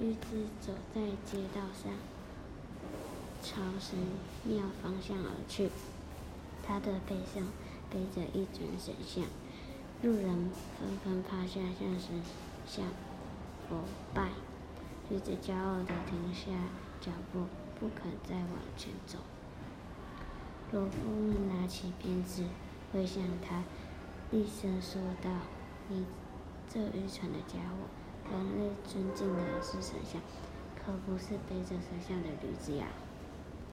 [0.00, 1.92] 一直走在街道上，
[3.42, 3.98] 朝神
[4.44, 5.70] 庙方向而去。
[6.64, 7.46] 他的背上
[7.90, 9.24] 背着一尊神像，
[10.02, 12.22] 路人纷纷趴下向神
[12.66, 12.84] 像
[13.70, 13.80] 膜
[14.14, 14.30] 拜。
[15.10, 16.50] 玉子骄傲地停下
[17.00, 17.46] 脚步，
[17.78, 19.18] 不肯再往前走。
[20.72, 20.98] 罗夫
[21.50, 22.44] 拿起鞭子
[22.92, 23.62] 挥向他，
[24.30, 25.30] 厉声说道
[25.88, 26.06] ：“你
[26.72, 27.88] 这愚蠢的家伙！
[28.30, 30.20] 人类尊敬的是神像，
[30.76, 32.86] 可不是背着神像的驴子呀！”